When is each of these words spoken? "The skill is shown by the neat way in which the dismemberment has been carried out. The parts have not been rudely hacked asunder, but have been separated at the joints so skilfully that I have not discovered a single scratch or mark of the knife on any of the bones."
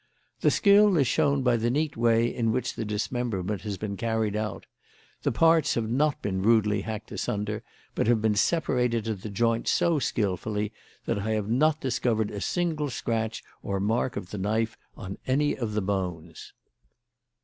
"The 0.39 0.49
skill 0.49 0.97
is 0.97 1.05
shown 1.05 1.43
by 1.43 1.57
the 1.57 1.69
neat 1.69 1.95
way 1.95 2.25
in 2.25 2.51
which 2.51 2.73
the 2.73 2.83
dismemberment 2.85 3.61
has 3.61 3.77
been 3.77 3.95
carried 3.95 4.35
out. 4.35 4.65
The 5.21 5.31
parts 5.31 5.75
have 5.75 5.91
not 5.91 6.23
been 6.23 6.41
rudely 6.41 6.81
hacked 6.81 7.11
asunder, 7.11 7.61
but 7.93 8.07
have 8.07 8.19
been 8.19 8.33
separated 8.33 9.07
at 9.07 9.21
the 9.21 9.29
joints 9.29 9.69
so 9.69 9.99
skilfully 9.99 10.73
that 11.05 11.19
I 11.19 11.33
have 11.33 11.51
not 11.51 11.81
discovered 11.81 12.31
a 12.31 12.41
single 12.41 12.89
scratch 12.89 13.43
or 13.61 13.79
mark 13.79 14.17
of 14.17 14.31
the 14.31 14.39
knife 14.39 14.75
on 14.97 15.19
any 15.27 15.55
of 15.55 15.75
the 15.75 15.83
bones." 15.83 16.53